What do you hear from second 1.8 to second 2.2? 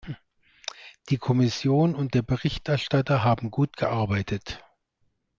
und